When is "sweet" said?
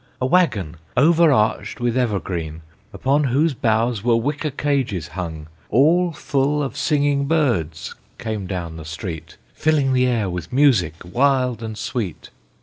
11.77-12.31